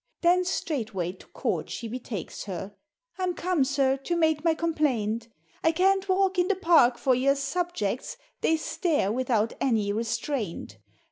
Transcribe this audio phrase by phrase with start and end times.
[0.21, 2.73] Then straightway to Court she betakes her,"
[3.19, 5.27] I'm come, Sir, to make my complaint,
[5.63, 8.17] I can't walk in the Park for your subjects.
[8.41, 10.79] They stare without any restraint.